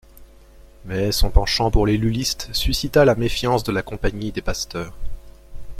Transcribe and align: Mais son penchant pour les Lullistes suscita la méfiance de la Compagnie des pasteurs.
Mais 0.85 1.11
son 1.11 1.29
penchant 1.29 1.69
pour 1.69 1.85
les 1.85 1.95
Lullistes 1.95 2.49
suscita 2.53 3.05
la 3.05 3.13
méfiance 3.13 3.63
de 3.63 3.71
la 3.71 3.83
Compagnie 3.83 4.31
des 4.31 4.41
pasteurs. 4.41 4.97